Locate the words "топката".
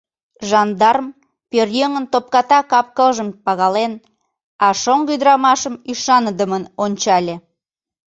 2.13-2.59